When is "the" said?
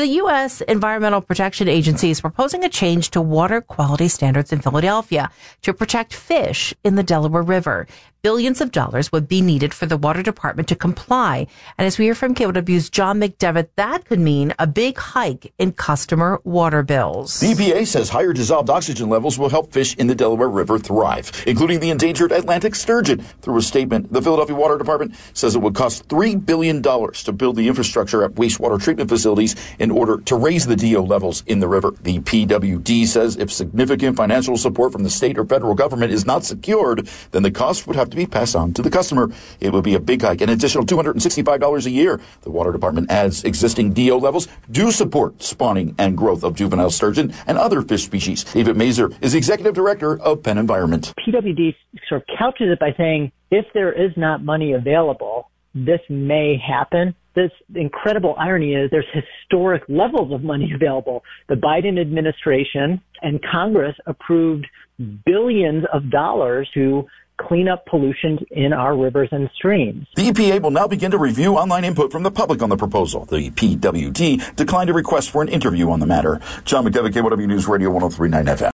0.00-0.16, 6.94-7.02, 9.86-9.96, 17.40-17.54, 20.06-20.14, 21.80-21.88, 24.12-24.20, 27.56-27.68, 30.66-30.76, 31.60-31.68, 32.02-32.18, 35.04-35.10, 37.44-37.50, 38.82-38.90, 42.42-42.50, 61.48-61.54, 70.16-70.30, 72.22-72.30, 72.68-72.76, 73.24-73.50, 76.00-76.06